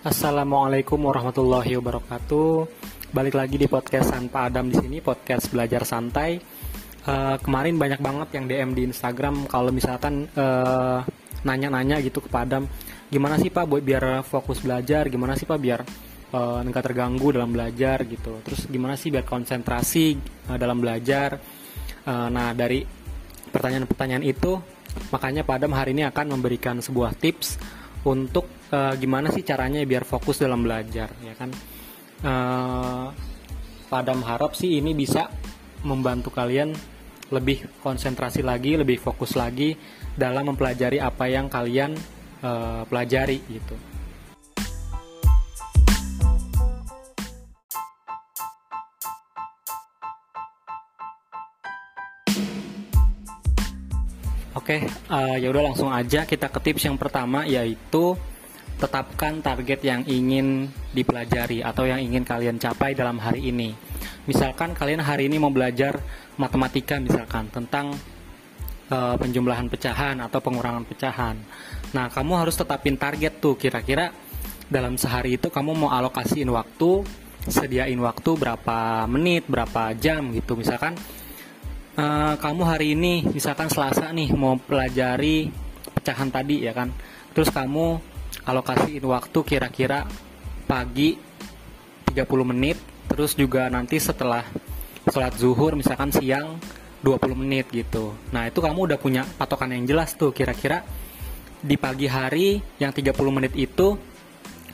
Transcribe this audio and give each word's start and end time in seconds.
Assalamualaikum 0.00 0.96
warahmatullahi 0.96 1.76
wabarakatuh. 1.76 2.64
Balik 3.12 3.36
lagi 3.36 3.60
di 3.60 3.68
podcast 3.68 4.08
Pak 4.32 4.48
Adam 4.48 4.72
di 4.72 4.80
sini, 4.80 4.96
podcast 5.04 5.52
belajar 5.52 5.84
santai. 5.84 6.40
Uh, 7.04 7.36
kemarin 7.44 7.76
banyak 7.76 8.00
banget 8.00 8.28
yang 8.32 8.48
DM 8.48 8.70
di 8.72 8.82
Instagram 8.88 9.44
kalau 9.44 9.68
misalkan 9.68 10.24
nanya 10.32 11.04
nanya-nanya 11.44 12.00
gitu 12.00 12.24
ke 12.24 12.32
Pak 12.32 12.42
Adam, 12.48 12.64
gimana 13.12 13.36
sih 13.36 13.52
Pak 13.52 13.68
buat 13.68 13.84
biar 13.84 14.24
fokus 14.24 14.64
belajar, 14.64 15.04
gimana 15.12 15.36
sih 15.36 15.44
Pak 15.44 15.60
biar 15.60 15.84
uh, 16.32 16.64
terganggu 16.64 17.36
dalam 17.36 17.52
belajar 17.52 18.00
gitu. 18.08 18.40
Terus 18.40 18.72
gimana 18.72 18.96
sih 18.96 19.12
biar 19.12 19.28
konsentrasi 19.28 20.16
uh, 20.48 20.56
dalam 20.56 20.80
belajar. 20.80 21.36
Uh, 22.08 22.32
nah 22.32 22.56
dari 22.56 22.88
pertanyaan-pertanyaan 23.52 24.24
itu, 24.24 24.64
makanya 25.12 25.44
Pak 25.44 25.60
Adam 25.60 25.76
hari 25.76 25.92
ini 25.92 26.08
akan 26.08 26.40
memberikan 26.40 26.80
sebuah 26.80 27.20
tips 27.20 27.79
untuk 28.06 28.48
uh, 28.72 28.94
gimana 28.96 29.28
sih 29.28 29.44
caranya 29.44 29.82
biar 29.84 30.08
fokus 30.08 30.40
dalam 30.40 30.64
belajar 30.64 31.12
ya 31.20 31.34
kan? 31.36 31.50
Uh, 32.20 33.08
Padam 33.90 34.22
harap 34.22 34.54
sih 34.54 34.78
ini 34.78 34.94
bisa 34.94 35.26
membantu 35.82 36.30
kalian 36.30 36.70
lebih 37.34 37.66
konsentrasi 37.82 38.42
lagi 38.42 38.78
lebih 38.78 39.02
fokus 39.02 39.34
lagi 39.34 39.74
dalam 40.14 40.54
mempelajari 40.54 41.02
apa 41.02 41.26
yang 41.26 41.50
kalian 41.50 41.98
uh, 42.42 42.86
pelajari 42.86 43.42
gitu 43.50 43.89
Oke, 54.50 54.82
uh, 55.06 55.38
ya 55.38 55.46
udah 55.46 55.70
langsung 55.70 55.94
aja 55.94 56.26
kita 56.26 56.50
ke 56.50 56.58
tips 56.58 56.90
yang 56.90 56.98
pertama 56.98 57.46
yaitu 57.46 58.18
tetapkan 58.82 59.38
target 59.38 59.78
yang 59.86 60.02
ingin 60.10 60.66
dipelajari 60.90 61.62
atau 61.62 61.86
yang 61.86 62.02
ingin 62.02 62.26
kalian 62.26 62.58
capai 62.58 62.96
dalam 62.98 63.22
hari 63.22 63.54
ini. 63.54 63.70
Misalkan 64.26 64.74
kalian 64.74 65.06
hari 65.06 65.30
ini 65.30 65.38
mau 65.38 65.54
belajar 65.54 66.02
matematika 66.34 66.98
misalkan 66.98 67.46
tentang 67.52 67.94
uh, 68.90 69.14
penjumlahan 69.14 69.70
pecahan 69.70 70.18
atau 70.18 70.42
pengurangan 70.42 70.82
pecahan. 70.82 71.38
Nah, 71.94 72.10
kamu 72.10 72.42
harus 72.42 72.58
tetapin 72.58 72.98
target 72.98 73.38
tuh 73.38 73.54
kira-kira 73.54 74.10
dalam 74.66 74.98
sehari 74.98 75.38
itu 75.38 75.46
kamu 75.46 75.78
mau 75.78 75.90
alokasiin 75.94 76.50
waktu, 76.50 77.06
sediain 77.46 77.98
waktu 78.02 78.30
berapa 78.34 79.06
menit, 79.06 79.46
berapa 79.46 79.94
jam 79.94 80.34
gitu. 80.34 80.58
Misalkan 80.58 80.98
uh, 82.00 82.34
kamu 82.40 82.62
hari 82.64 82.86
ini 82.96 83.28
misalkan 83.28 83.68
Selasa 83.68 84.08
nih 84.10 84.32
mau 84.32 84.56
pelajari 84.56 85.52
pecahan 85.92 86.32
tadi 86.32 86.64
ya 86.64 86.72
kan? 86.72 86.88
Terus 87.36 87.52
kamu 87.52 88.00
alokasiin 88.48 89.04
waktu 89.04 89.38
kira-kira 89.44 90.08
pagi 90.64 91.14
30 92.08 92.24
menit 92.50 92.80
terus 93.06 93.36
juga 93.36 93.68
nanti 93.68 94.00
setelah 94.00 94.42
sholat 95.10 95.34
zuhur 95.36 95.76
misalkan 95.76 96.10
siang 96.10 96.58
20 97.04 97.36
menit 97.36 97.68
gitu. 97.70 98.16
Nah 98.32 98.48
itu 98.48 98.60
kamu 98.60 98.90
udah 98.90 98.98
punya 99.00 99.22
patokan 99.24 99.72
yang 99.76 99.84
jelas 99.86 100.16
tuh 100.16 100.32
kira-kira 100.32 100.84
di 101.60 101.76
pagi 101.76 102.08
hari 102.08 102.56
yang 102.80 102.92
30 102.92 103.12
menit 103.28 103.52
itu 103.56 103.96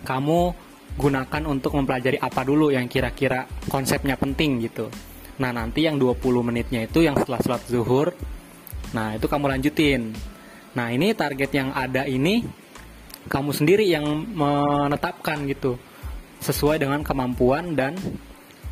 kamu 0.06 0.54
gunakan 0.96 1.42
untuk 1.50 1.74
mempelajari 1.76 2.16
apa 2.16 2.40
dulu 2.46 2.72
yang 2.72 2.86
kira-kira 2.86 3.44
konsepnya 3.68 4.14
penting 4.16 4.64
gitu 4.64 4.86
Nah 5.36 5.50
nanti 5.52 5.84
yang 5.84 6.00
20 6.00 6.16
menitnya 6.40 6.84
itu 6.88 7.04
yang 7.04 7.16
setelah 7.16 7.40
sholat 7.44 7.62
zuhur. 7.68 8.16
Nah 8.96 9.16
itu 9.16 9.26
kamu 9.28 9.52
lanjutin. 9.52 10.16
Nah 10.76 10.92
ini 10.92 11.12
target 11.12 11.50
yang 11.52 11.72
ada 11.72 12.04
ini 12.08 12.44
Kamu 13.26 13.50
sendiri 13.50 13.82
yang 13.82 14.06
menetapkan 14.38 15.50
gitu. 15.50 15.74
Sesuai 16.38 16.78
dengan 16.78 17.02
kemampuan 17.02 17.74
dan 17.74 17.98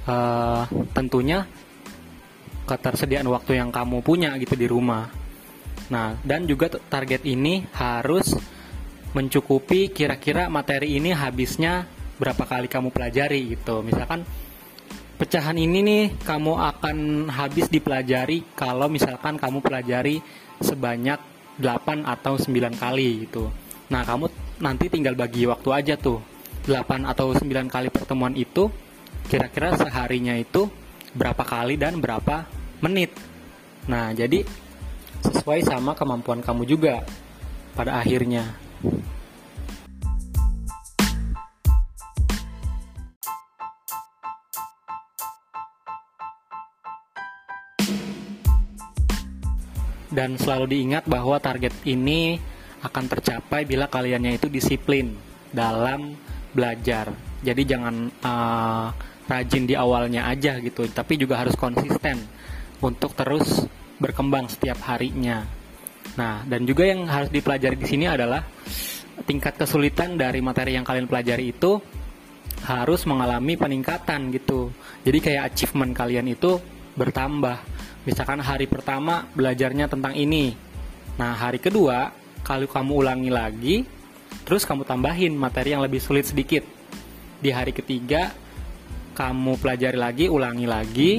uh, 0.07 0.63
tentunya 0.95 1.43
ketersediaan 2.63 3.27
waktu 3.29 3.59
yang 3.59 3.75
kamu 3.75 3.99
punya 4.07 4.31
gitu 4.39 4.55
di 4.55 4.71
rumah. 4.71 5.11
Nah 5.91 6.15
dan 6.23 6.47
juga 6.47 6.71
target 6.71 7.27
ini 7.27 7.67
harus 7.75 8.39
mencukupi 9.11 9.91
kira-kira 9.91 10.47
materi 10.47 11.03
ini 11.03 11.11
habisnya 11.11 11.91
berapa 12.23 12.47
kali 12.47 12.71
kamu 12.71 12.95
pelajari 12.95 13.59
gitu. 13.59 13.83
Misalkan 13.83 14.23
pecahan 15.15 15.55
ini 15.55 15.79
nih 15.81 16.05
kamu 16.27 16.53
akan 16.59 16.97
habis 17.31 17.71
dipelajari 17.71 18.43
kalau 18.59 18.91
misalkan 18.91 19.39
kamu 19.39 19.63
pelajari 19.63 20.19
sebanyak 20.59 21.19
8 21.59 22.03
atau 22.03 22.35
9 22.35 22.75
kali 22.75 23.27
gitu. 23.27 23.47
Nah, 23.91 24.03
kamu 24.03 24.27
nanti 24.59 24.91
tinggal 24.91 25.15
bagi 25.15 25.47
waktu 25.47 25.69
aja 25.71 25.95
tuh. 25.95 26.19
8 26.67 27.05
atau 27.05 27.31
9 27.31 27.69
kali 27.71 27.89
pertemuan 27.93 28.35
itu 28.35 28.73
kira-kira 29.29 29.77
seharinya 29.77 30.35
itu 30.35 30.67
berapa 31.15 31.45
kali 31.47 31.79
dan 31.79 32.03
berapa 32.03 32.49
menit. 32.83 33.15
Nah, 33.87 34.11
jadi 34.17 34.43
sesuai 35.23 35.63
sama 35.65 35.95
kemampuan 35.95 36.43
kamu 36.43 36.67
juga 36.67 37.05
pada 37.79 38.01
akhirnya. 38.03 38.57
Dan 50.15 50.39
selalu 50.39 50.79
diingat 50.79 51.05
bahwa 51.11 51.43
target 51.43 51.75
ini 51.85 52.39
akan 52.87 53.05
tercapai 53.11 53.67
bila 53.67 53.91
kaliannya 53.91 54.39
itu 54.39 54.47
disiplin 54.47 55.11
dalam 55.51 56.15
belajar. 56.55 57.11
Jadi 57.43 57.63
jangan 57.67 58.09
uh, 58.23 58.89
rajin 59.27 59.67
di 59.67 59.75
awalnya 59.75 60.31
aja 60.31 60.63
gitu, 60.63 60.87
tapi 60.89 61.19
juga 61.19 61.43
harus 61.43 61.59
konsisten 61.59 62.23
untuk 62.79 63.13
terus 63.19 63.67
berkembang 63.99 64.47
setiap 64.47 64.79
harinya. 64.87 65.45
Nah, 66.15 66.47
dan 66.47 66.63
juga 66.69 66.87
yang 66.87 67.09
harus 67.11 67.33
dipelajari 67.33 67.75
di 67.75 67.87
sini 67.89 68.07
adalah 68.07 68.45
tingkat 69.25 69.59
kesulitan 69.59 70.15
dari 70.15 70.39
materi 70.45 70.77
yang 70.77 70.87
kalian 70.87 71.09
pelajari 71.11 71.51
itu 71.51 71.81
harus 72.65 73.03
mengalami 73.09 73.59
peningkatan 73.59 74.31
gitu. 74.33 74.71
Jadi 75.03 75.19
kayak 75.21 75.53
achievement 75.53 75.93
kalian 75.97 76.29
itu 76.31 76.61
bertambah 76.95 77.74
Misalkan 78.05 78.41
hari 78.45 78.69
pertama 78.69 79.25
belajarnya 79.33 79.89
tentang 79.89 80.13
ini. 80.13 80.53
Nah, 81.17 81.33
hari 81.33 81.57
kedua, 81.57 82.13
kalau 82.45 82.69
kamu 82.69 82.93
ulangi 83.01 83.31
lagi, 83.33 83.77
terus 84.45 84.69
kamu 84.69 84.85
tambahin 84.85 85.33
materi 85.33 85.73
yang 85.73 85.81
lebih 85.81 86.05
sulit 86.05 86.29
sedikit. 86.29 86.65
Di 87.41 87.49
hari 87.49 87.73
ketiga, 87.73 88.33
kamu 89.17 89.57
pelajari 89.57 89.97
lagi, 89.97 90.27
ulangi 90.29 90.67
lagi, 90.69 91.13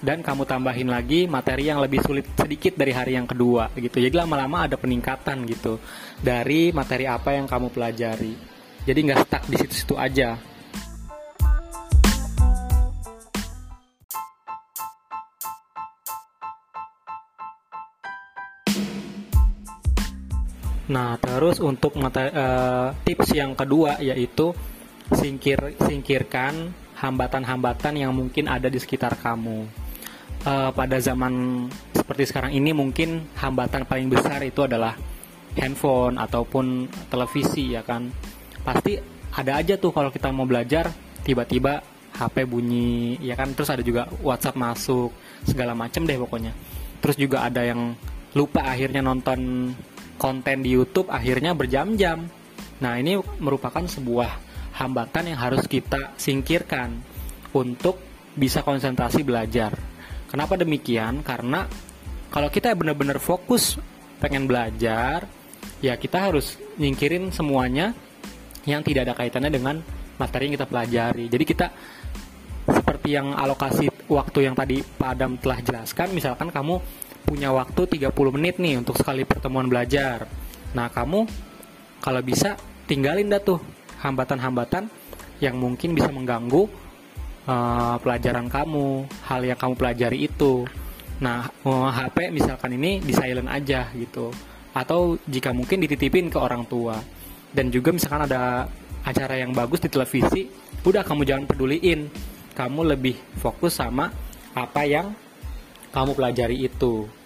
dan 0.00 0.24
kamu 0.24 0.48
tambahin 0.48 0.88
lagi 0.88 1.28
materi 1.28 1.68
yang 1.68 1.80
lebih 1.80 2.00
sulit 2.00 2.24
sedikit 2.32 2.72
dari 2.76 2.92
hari 2.92 3.16
yang 3.16 3.28
kedua 3.28 3.68
gitu. 3.76 4.00
Jadi 4.00 4.16
lama-lama 4.16 4.64
ada 4.64 4.80
peningkatan 4.80 5.44
gitu 5.44 5.76
dari 6.20 6.72
materi 6.72 7.04
apa 7.04 7.36
yang 7.36 7.44
kamu 7.44 7.68
pelajari. 7.68 8.32
Jadi 8.88 8.98
nggak 9.04 9.20
stuck 9.28 9.44
di 9.48 9.56
situ-situ 9.60 9.94
aja. 10.00 10.49
Nah, 20.90 21.14
terus 21.22 21.62
untuk 21.62 21.94
materi, 22.02 22.34
uh, 22.34 22.90
tips 23.06 23.30
yang 23.30 23.54
kedua 23.54 24.02
yaitu 24.02 24.50
singkir 25.14 25.78
singkirkan 25.86 26.74
hambatan-hambatan 26.98 27.94
yang 27.94 28.10
mungkin 28.10 28.50
ada 28.50 28.66
di 28.66 28.82
sekitar 28.82 29.14
kamu. 29.22 29.70
Uh, 30.40 30.72
pada 30.74 30.98
zaman 30.98 31.66
seperti 31.94 32.32
sekarang 32.32 32.50
ini 32.56 32.74
mungkin 32.74 33.22
hambatan 33.38 33.86
paling 33.86 34.10
besar 34.10 34.42
itu 34.42 34.66
adalah 34.66 34.98
handphone 35.54 36.18
ataupun 36.18 36.90
televisi 37.06 37.78
ya 37.78 37.86
kan. 37.86 38.10
Pasti 38.66 38.98
ada 39.30 39.62
aja 39.62 39.78
tuh 39.78 39.94
kalau 39.94 40.10
kita 40.10 40.34
mau 40.34 40.42
belajar 40.42 40.90
tiba-tiba 41.22 41.86
HP 42.18 42.50
bunyi 42.50 43.14
ya 43.22 43.38
kan 43.38 43.54
terus 43.54 43.70
ada 43.70 43.86
juga 43.86 44.10
WhatsApp 44.26 44.58
masuk 44.58 45.14
segala 45.46 45.70
macam 45.78 46.02
deh 46.02 46.18
pokoknya. 46.18 46.50
Terus 46.98 47.14
juga 47.14 47.46
ada 47.46 47.62
yang 47.62 47.94
lupa 48.34 48.66
akhirnya 48.66 49.06
nonton 49.06 49.70
konten 50.20 50.60
di 50.60 50.76
YouTube 50.76 51.08
akhirnya 51.08 51.56
berjam-jam. 51.56 52.28
Nah, 52.84 53.00
ini 53.00 53.16
merupakan 53.40 53.80
sebuah 53.80 54.30
hambatan 54.76 55.32
yang 55.32 55.40
harus 55.40 55.64
kita 55.64 56.12
singkirkan 56.20 57.00
untuk 57.56 57.96
bisa 58.36 58.60
konsentrasi 58.60 59.24
belajar. 59.24 59.72
Kenapa 60.28 60.60
demikian? 60.60 61.24
Karena 61.24 61.64
kalau 62.30 62.52
kita 62.52 62.76
benar-benar 62.76 63.18
fokus 63.18 63.80
pengen 64.20 64.44
belajar, 64.46 65.26
ya 65.80 65.96
kita 65.96 66.30
harus 66.30 66.60
nyingkirin 66.76 67.32
semuanya 67.32 67.96
yang 68.68 68.84
tidak 68.84 69.10
ada 69.10 69.14
kaitannya 69.16 69.50
dengan 69.50 69.76
materi 70.20 70.46
yang 70.46 70.54
kita 70.60 70.68
pelajari. 70.68 71.26
Jadi 71.26 71.44
kita 71.48 71.66
seperti 72.70 73.16
yang 73.16 73.34
alokasi 73.34 73.90
waktu 74.06 74.46
yang 74.46 74.54
tadi 74.54 74.84
Pak 74.84 75.08
Adam 75.16 75.40
telah 75.40 75.58
jelaskan, 75.64 76.12
misalkan 76.14 76.52
kamu 76.52 76.78
punya 77.30 77.54
waktu 77.54 77.86
30 77.86 78.10
menit 78.34 78.58
nih 78.58 78.82
untuk 78.82 78.98
sekali 78.98 79.22
pertemuan 79.22 79.70
belajar. 79.70 80.26
Nah, 80.74 80.90
kamu 80.90 81.30
kalau 82.02 82.18
bisa 82.26 82.58
tinggalin 82.90 83.30
dah 83.30 83.38
tuh 83.38 83.62
hambatan-hambatan 84.02 84.90
yang 85.38 85.54
mungkin 85.54 85.94
bisa 85.94 86.10
mengganggu 86.10 86.66
uh, 87.46 87.96
pelajaran 88.02 88.50
kamu, 88.50 89.06
hal 89.30 89.40
yang 89.46 89.54
kamu 89.54 89.74
pelajari 89.78 90.26
itu. 90.26 90.66
Nah, 91.22 91.46
uh, 91.62 91.86
eh, 91.86 91.88
HP 92.02 92.34
misalkan 92.34 92.74
ini 92.74 92.98
di 92.98 93.14
silent 93.14 93.46
aja 93.46 93.86
gitu. 93.94 94.34
Atau 94.74 95.22
jika 95.30 95.54
mungkin 95.54 95.86
dititipin 95.86 96.34
ke 96.34 96.38
orang 96.42 96.66
tua. 96.66 96.98
Dan 97.50 97.70
juga 97.70 97.94
misalkan 97.94 98.26
ada 98.26 98.66
acara 99.06 99.38
yang 99.38 99.54
bagus 99.54 99.82
di 99.82 99.90
televisi, 99.90 100.50
udah 100.82 101.06
kamu 101.06 101.22
jangan 101.22 101.46
peduliin. 101.46 102.10
Kamu 102.58 102.90
lebih 102.90 103.14
fokus 103.38 103.78
sama 103.78 104.10
apa 104.50 104.82
yang 104.82 105.14
kamu 105.94 106.10
pelajari 106.18 106.66
itu. 106.66 107.19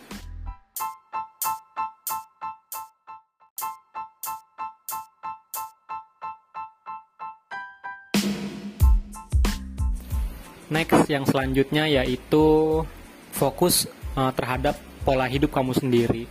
Next 10.74 11.06
yang 11.06 11.22
selanjutnya 11.22 11.86
yaitu 11.86 12.82
fokus 13.30 13.86
uh, 14.18 14.34
terhadap 14.34 14.74
pola 15.06 15.30
hidup 15.30 15.54
kamu 15.54 15.70
sendiri. 15.70 16.26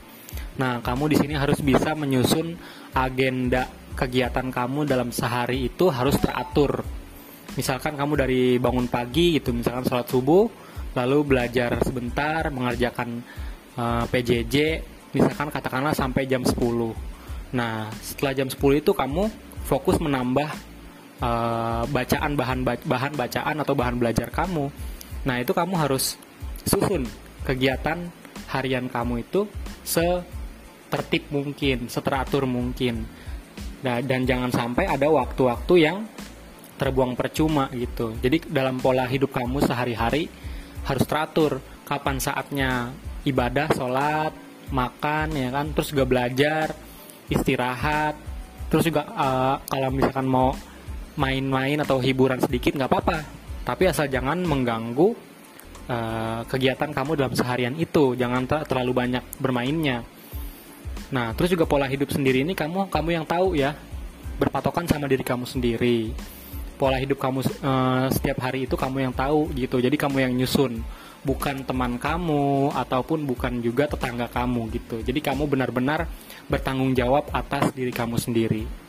Nah, 0.60 0.84
kamu 0.84 1.16
di 1.16 1.18
sini 1.18 1.40
harus 1.40 1.64
bisa 1.64 1.96
menyusun 1.96 2.60
agenda 2.92 3.72
kegiatan 3.96 4.52
kamu 4.52 4.84
dalam 4.84 5.16
sehari 5.16 5.72
itu 5.72 5.88
harus 5.88 6.20
teratur. 6.20 6.84
Misalkan 7.56 7.96
kamu 7.96 8.14
dari 8.20 8.42
bangun 8.60 8.92
pagi 8.92 9.40
gitu, 9.40 9.56
misalkan 9.56 9.88
sholat 9.88 10.12
subuh, 10.12 10.52
lalu 10.92 11.18
belajar 11.24 11.80
sebentar, 11.80 12.52
mengerjakan 12.52 13.24
uh, 13.80 14.04
eh, 14.04 14.06
PJJ, 14.12 14.56
misalkan 15.16 15.54
katakanlah 15.54 15.96
sampai 15.96 16.28
jam 16.28 16.44
10. 16.44 16.52
Nah, 17.56 17.88
setelah 18.04 18.34
jam 18.44 18.50
10 18.52 18.60
itu 18.82 18.92
kamu 18.92 19.30
fokus 19.64 20.02
menambah 20.04 20.73
uh, 21.22 21.84
bacaan 21.90 22.34
bahan 22.34 22.60
bahan 22.66 23.14
bacaan 23.14 23.56
atau 23.62 23.74
bahan 23.76 23.96
belajar 24.00 24.32
kamu. 24.34 24.72
Nah, 25.24 25.36
itu 25.40 25.52
kamu 25.52 25.74
harus 25.78 26.18
susun 26.64 27.04
kegiatan 27.44 28.10
harian 28.50 28.88
kamu 28.88 29.28
itu 29.28 29.46
setertib 29.84 31.28
mungkin, 31.30 31.92
seteratur 31.92 32.48
mungkin. 32.48 33.04
Nah, 33.84 34.00
dan 34.00 34.24
jangan 34.24 34.50
sampai 34.50 34.88
ada 34.88 35.12
waktu-waktu 35.12 35.74
yang 35.76 36.08
terbuang 36.80 37.14
percuma 37.14 37.70
gitu. 37.76 38.16
Jadi 38.24 38.50
dalam 38.50 38.80
pola 38.80 39.06
hidup 39.06 39.36
kamu 39.36 39.62
sehari-hari 39.64 40.32
harus 40.84 41.04
teratur 41.08 41.60
kapan 41.84 42.18
saatnya 42.20 42.92
ibadah, 43.24 43.72
sholat, 43.72 44.32
makan 44.72 45.36
ya 45.36 45.50
kan, 45.52 45.72
terus 45.72 45.92
juga 45.92 46.06
belajar, 46.08 46.76
istirahat, 47.32 48.16
terus 48.68 48.88
juga 48.88 49.08
uh, 49.12 49.56
kalau 49.68 49.90
misalkan 49.94 50.28
mau 50.28 50.52
main-main 51.16 51.78
atau 51.82 52.02
hiburan 52.02 52.42
sedikit 52.42 52.74
nggak 52.74 52.90
apa-apa. 52.90 53.18
Tapi 53.64 53.84
asal 53.88 54.12
jangan 54.12 54.44
mengganggu 54.44 55.16
uh, 55.88 56.42
kegiatan 56.50 56.92
kamu 56.92 57.16
dalam 57.16 57.34
seharian 57.34 57.76
itu. 57.78 58.18
Jangan 58.18 58.44
ter 58.50 58.60
terlalu 58.68 58.92
banyak 58.92 59.24
bermainnya. 59.40 60.04
Nah 61.14 61.32
terus 61.38 61.54
juga 61.54 61.70
pola 61.70 61.86
hidup 61.86 62.12
sendiri 62.12 62.42
ini 62.42 62.58
kamu 62.58 62.90
kamu 62.90 63.10
yang 63.14 63.26
tahu 63.26 63.56
ya 63.56 63.78
berpatokan 64.42 64.90
sama 64.90 65.06
diri 65.08 65.24
kamu 65.24 65.46
sendiri. 65.48 66.12
Pola 66.76 66.98
hidup 67.00 67.22
kamu 67.22 67.40
uh, 67.64 68.10
setiap 68.12 68.44
hari 68.44 68.66
itu 68.66 68.76
kamu 68.76 69.08
yang 69.08 69.14
tahu 69.14 69.54
gitu. 69.56 69.80
Jadi 69.80 69.96
kamu 69.96 70.18
yang 70.28 70.34
nyusun. 70.34 70.82
Bukan 71.24 71.64
teman 71.64 71.96
kamu 71.96 72.76
ataupun 72.76 73.24
bukan 73.24 73.64
juga 73.64 73.88
tetangga 73.88 74.28
kamu 74.28 74.68
gitu. 74.76 75.00
Jadi 75.00 75.24
kamu 75.24 75.48
benar-benar 75.48 76.04
bertanggung 76.52 76.92
jawab 76.92 77.32
atas 77.32 77.72
diri 77.72 77.96
kamu 77.96 78.20
sendiri 78.20 78.83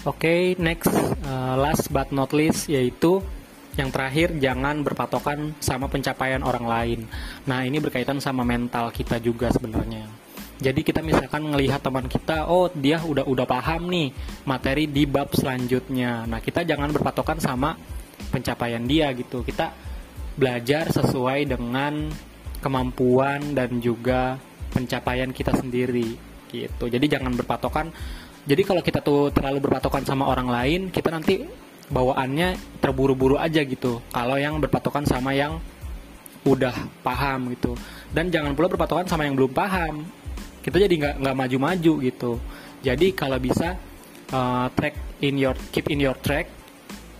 Oke, 0.00 0.24
okay, 0.24 0.40
next, 0.56 0.88
uh, 1.28 1.60
last 1.60 1.92
but 1.92 2.08
not 2.08 2.32
least 2.32 2.72
yaitu 2.72 3.20
yang 3.76 3.92
terakhir 3.92 4.32
jangan 4.40 4.80
berpatokan 4.80 5.52
sama 5.60 5.92
pencapaian 5.92 6.40
orang 6.40 6.64
lain. 6.64 7.00
Nah 7.44 7.68
ini 7.68 7.84
berkaitan 7.84 8.16
sama 8.16 8.40
mental 8.40 8.88
kita 8.96 9.20
juga 9.20 9.52
sebenarnya. 9.52 10.08
Jadi 10.56 10.80
kita 10.88 11.04
misalkan 11.04 11.44
melihat 11.52 11.84
teman 11.84 12.08
kita, 12.08 12.48
oh 12.48 12.72
dia 12.72 12.96
udah 13.04 13.28
udah 13.28 13.44
paham 13.44 13.92
nih 13.92 14.08
materi 14.48 14.88
di 14.88 15.04
bab 15.04 15.36
selanjutnya. 15.36 16.24
Nah 16.24 16.40
kita 16.40 16.64
jangan 16.64 16.96
berpatokan 16.96 17.36
sama 17.36 17.76
pencapaian 18.32 18.80
dia 18.88 19.12
gitu. 19.12 19.44
Kita 19.44 19.68
belajar 20.32 20.88
sesuai 20.96 21.44
dengan 21.44 22.08
kemampuan 22.64 23.52
dan 23.52 23.84
juga 23.84 24.40
pencapaian 24.72 25.28
kita 25.28 25.52
sendiri 25.60 26.16
gitu. 26.48 26.88
Jadi 26.88 27.04
jangan 27.04 27.36
berpatokan 27.36 27.92
jadi 28.48 28.62
kalau 28.64 28.80
kita 28.80 29.04
tuh 29.04 29.32
terlalu 29.32 29.68
berpatokan 29.68 30.04
sama 30.04 30.28
orang 30.28 30.48
lain 30.48 30.80
kita 30.88 31.12
nanti 31.12 31.44
bawaannya 31.90 32.78
terburu-buru 32.78 33.36
aja 33.36 33.60
gitu. 33.66 33.98
Kalau 34.14 34.38
yang 34.38 34.56
berpatokan 34.62 35.04
sama 35.04 35.34
yang 35.34 35.58
udah 36.46 36.72
paham 37.04 37.52
gitu. 37.52 37.74
Dan 38.14 38.30
jangan 38.30 38.54
pula 38.54 38.70
berpatokan 38.70 39.04
sama 39.10 39.26
yang 39.26 39.34
belum 39.36 39.52
paham. 39.52 40.06
Kita 40.62 40.78
jadi 40.78 40.94
nggak 40.94 41.14
nggak 41.20 41.36
maju-maju 41.36 41.92
gitu. 42.00 42.32
Jadi 42.80 43.12
kalau 43.12 43.36
bisa 43.42 43.76
uh, 44.32 44.66
track 44.72 45.20
in 45.20 45.36
your 45.36 45.58
keep 45.74 45.90
in 45.92 46.00
your 46.00 46.16
track 46.16 46.48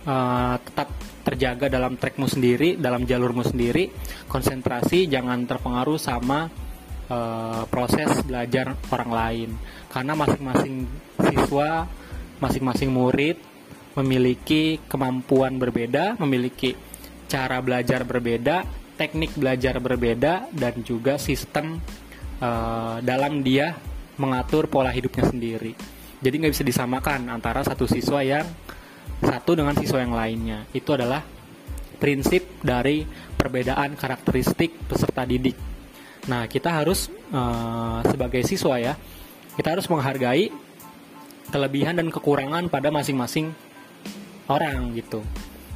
uh, 0.07 0.57
tetap 0.57 0.89
terjaga 1.21 1.69
dalam 1.69 2.01
trackmu 2.01 2.25
sendiri 2.25 2.79
dalam 2.79 3.05
jalurmu 3.05 3.45
sendiri. 3.45 3.91
Konsentrasi 4.25 5.05
jangan 5.05 5.45
terpengaruh 5.45 5.99
sama 5.99 6.49
uh, 7.11 7.63
proses 7.67 8.09
belajar 8.25 8.73
orang 8.89 9.11
lain. 9.11 9.49
Karena 9.91 10.15
masing-masing 10.15 10.87
siswa, 11.31 11.87
masing-masing 12.43 12.91
murid 12.91 13.37
memiliki 13.95 14.79
kemampuan 14.87 15.59
berbeda, 15.59 16.15
memiliki 16.19 16.75
cara 17.27 17.59
belajar 17.59 18.03
berbeda, 18.07 18.63
teknik 18.95 19.35
belajar 19.35 19.79
berbeda, 19.79 20.47
dan 20.51 20.79
juga 20.83 21.15
sistem 21.19 21.79
uh, 22.39 22.99
dalam 23.03 23.43
dia 23.43 23.75
mengatur 24.19 24.67
pola 24.67 24.91
hidupnya 24.91 25.27
sendiri. 25.27 25.73
Jadi 26.21 26.35
nggak 26.37 26.53
bisa 26.53 26.65
disamakan 26.67 27.33
antara 27.33 27.65
satu 27.65 27.89
siswa 27.89 28.21
yang 28.21 28.45
satu 29.19 29.57
dengan 29.57 29.73
siswa 29.73 29.99
yang 29.99 30.13
lainnya. 30.13 30.69
Itu 30.71 30.93
adalah 30.93 31.25
prinsip 31.97 32.61
dari 32.61 33.03
perbedaan 33.37 33.97
karakteristik 33.97 34.85
peserta 34.85 35.25
didik. 35.25 35.57
Nah, 36.29 36.45
kita 36.45 36.69
harus 36.69 37.09
uh, 37.33 38.05
sebagai 38.05 38.45
siswa 38.45 38.77
ya, 38.77 38.93
kita 39.57 39.73
harus 39.73 39.89
menghargai 39.89 40.53
kelebihan 41.51 41.99
dan 41.99 42.07
kekurangan 42.07 42.71
pada 42.71 42.89
masing-masing 42.89 43.51
orang 44.47 44.95
gitu. 44.95 45.21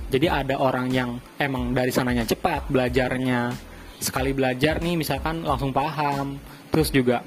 Jadi 0.09 0.31
ada 0.31 0.55
orang 0.57 0.87
yang 0.89 1.19
emang 1.35 1.75
dari 1.75 1.91
sananya 1.91 2.23
cepat 2.23 2.71
belajarnya, 2.71 3.51
sekali 3.99 4.31
belajar 4.31 4.79
nih 4.79 4.95
misalkan 4.95 5.43
langsung 5.43 5.75
paham, 5.75 6.39
terus 6.71 6.93
juga 6.93 7.25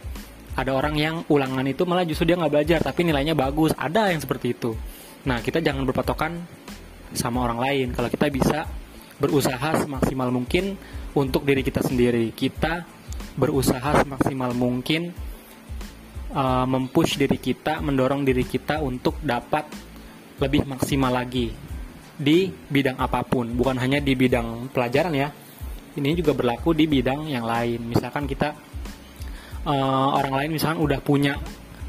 ada 0.58 0.74
orang 0.74 0.94
yang 0.98 1.14
ulangan 1.30 1.62
itu 1.68 1.86
malah 1.86 2.02
justru 2.02 2.32
dia 2.32 2.40
nggak 2.40 2.50
belajar 2.50 2.78
tapi 2.82 3.06
nilainya 3.06 3.36
bagus, 3.36 3.70
ada 3.76 4.10
yang 4.10 4.18
seperti 4.18 4.56
itu. 4.56 4.74
Nah 5.28 5.44
kita 5.44 5.60
jangan 5.60 5.84
berpatokan 5.84 6.38
sama 7.12 7.44
orang 7.44 7.58
lain. 7.60 7.86
Kalau 7.92 8.08
kita 8.08 8.26
bisa 8.32 8.64
berusaha 9.18 9.82
semaksimal 9.82 10.30
mungkin 10.30 10.78
untuk 11.12 11.42
diri 11.42 11.66
kita 11.66 11.82
sendiri, 11.82 12.30
kita 12.32 12.86
berusaha 13.34 14.02
semaksimal 14.02 14.54
mungkin 14.54 15.14
uh, 16.32 16.66
mempush 16.68 17.16
diri 17.16 17.38
kita, 17.40 17.80
mendorong 17.80 18.24
diri 18.26 18.44
kita 18.44 18.82
untuk 18.82 19.20
dapat 19.24 19.68
lebih 20.38 20.68
maksimal 20.68 21.10
lagi 21.10 21.50
di 22.18 22.50
bidang 22.50 22.98
apa 22.98 23.22
pun, 23.22 23.46
bukan 23.54 23.78
hanya 23.78 24.02
di 24.02 24.18
bidang 24.18 24.70
pelajaran 24.74 25.14
ya. 25.14 25.28
Ini 25.98 26.14
juga 26.18 26.34
berlaku 26.34 26.74
di 26.74 26.86
bidang 26.86 27.26
yang 27.30 27.46
lain. 27.46 27.90
Misalkan 27.90 28.26
kita 28.26 28.54
uh, 29.66 30.08
orang 30.14 30.34
lain 30.34 30.50
misalkan 30.58 30.78
udah 30.82 31.00
punya 31.02 31.38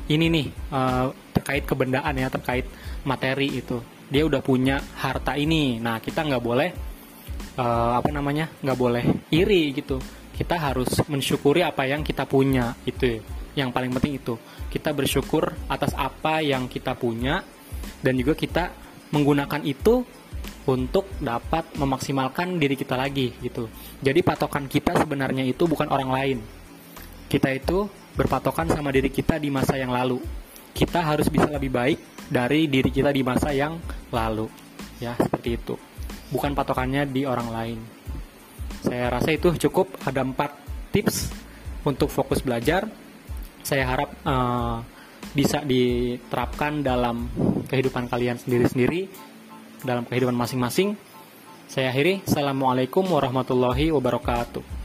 ini 0.10 0.26
nih 0.30 0.48
uh, 0.74 1.14
terkait 1.34 1.66
kebendaan 1.66 2.14
ya, 2.18 2.30
terkait 2.30 2.66
materi 3.06 3.62
itu. 3.62 3.82
Dia 4.10 4.26
udah 4.26 4.42
punya 4.42 4.82
harta 4.98 5.38
ini. 5.38 5.78
Nah, 5.78 6.02
kita 6.02 6.26
nggak 6.26 6.42
boleh 6.42 6.70
uh, 7.62 8.02
apa 8.02 8.10
namanya? 8.10 8.50
nggak 8.66 8.78
boleh 8.78 9.06
iri 9.30 9.78
gitu. 9.78 10.02
Kita 10.34 10.58
harus 10.58 10.90
mensyukuri 11.06 11.62
apa 11.62 11.86
yang 11.86 12.02
kita 12.02 12.26
punya 12.26 12.74
itu 12.90 13.22
yang 13.58 13.74
paling 13.74 13.94
penting 13.94 14.20
itu. 14.20 14.36
Kita 14.70 14.94
bersyukur 14.94 15.54
atas 15.70 15.94
apa 15.98 16.42
yang 16.44 16.70
kita 16.70 16.94
punya 16.94 17.42
dan 18.04 18.14
juga 18.20 18.34
kita 18.38 18.70
menggunakan 19.10 19.62
itu 19.66 20.06
untuk 20.70 21.10
dapat 21.18 21.66
memaksimalkan 21.74 22.62
diri 22.62 22.78
kita 22.78 22.94
lagi 22.94 23.34
gitu. 23.42 23.66
Jadi 24.06 24.22
patokan 24.22 24.70
kita 24.70 24.94
sebenarnya 25.02 25.42
itu 25.42 25.66
bukan 25.66 25.90
orang 25.90 26.10
lain. 26.14 26.38
Kita 27.26 27.50
itu 27.50 27.90
berpatokan 28.14 28.70
sama 28.70 28.94
diri 28.94 29.10
kita 29.10 29.42
di 29.42 29.50
masa 29.50 29.78
yang 29.78 29.90
lalu. 29.90 30.22
Kita 30.74 31.02
harus 31.02 31.26
bisa 31.28 31.50
lebih 31.50 31.74
baik 31.74 32.30
dari 32.30 32.70
diri 32.70 32.94
kita 32.94 33.10
di 33.10 33.26
masa 33.26 33.50
yang 33.50 33.82
lalu. 34.14 34.46
Ya 35.02 35.18
seperti 35.18 35.58
itu. 35.58 35.76
Bukan 36.30 36.54
patokannya 36.54 37.10
di 37.10 37.26
orang 37.26 37.50
lain. 37.50 37.80
Saya 38.86 39.10
rasa 39.10 39.34
itu 39.34 39.50
cukup. 39.58 39.98
Ada 40.06 40.22
empat 40.22 40.52
tips 40.94 41.34
untuk 41.84 42.14
fokus 42.14 42.46
belajar. 42.46 42.86
Saya 43.64 43.84
harap 43.86 44.10
uh, 44.26 44.82
bisa 45.36 45.62
diterapkan 45.62 46.82
dalam 46.82 47.30
kehidupan 47.70 48.10
kalian 48.10 48.40
sendiri-sendiri, 48.42 49.10
dalam 49.86 50.08
kehidupan 50.08 50.34
masing-masing. 50.34 50.98
Saya 51.70 51.94
akhiri, 51.94 52.26
Assalamualaikum 52.26 53.06
warahmatullahi 53.06 53.94
wabarakatuh. 53.94 54.79